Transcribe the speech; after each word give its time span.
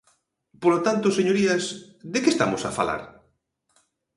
Polo 0.61 0.79
tanto, 0.87 1.15
señorías, 1.17 1.63
¿de 2.11 2.19
que 2.23 2.31
estamos 2.33 2.61
a 2.65 2.75
falar? 2.79 3.01